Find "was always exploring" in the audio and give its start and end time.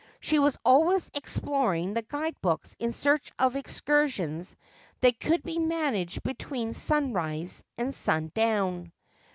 0.39-1.93